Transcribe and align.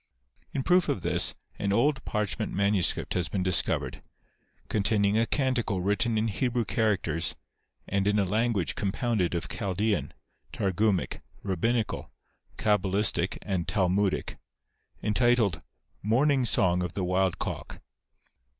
In 0.51 0.63
proof 0.63 0.89
of 0.89 1.03
this, 1.03 1.35
an 1.59 1.71
old 1.71 2.03
parchment 2.05 2.51
manuscript 2.51 3.13
has 3.13 3.29
been 3.29 3.43
discovered, 3.43 4.01
containing 4.67 5.15
a 5.15 5.27
canticle 5.27 5.79
written 5.81 6.17
in 6.17 6.27
Hebrew 6.27 6.65
characters, 6.65 7.35
and 7.87 8.07
in 8.07 8.17
a 8.17 8.25
language 8.25 8.73
compounded 8.73 9.35
of 9.35 9.47
Chaldean, 9.47 10.11
Targumic, 10.51 11.19
Eabbinical, 11.45 12.09
Cabalistic 12.57 13.37
and 13.43 13.67
Talmudic, 13.67 14.37
entitled" 15.03 15.61
Morning 16.11 16.45
Song 16.45 16.81
of 16.81 16.93
the 16.93 17.03
Wild 17.03 17.37
Cock." 17.37 17.79